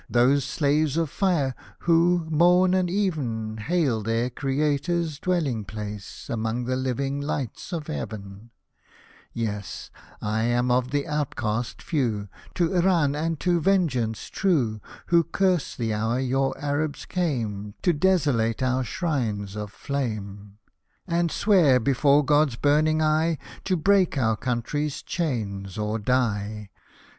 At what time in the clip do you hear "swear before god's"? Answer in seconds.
21.31-22.55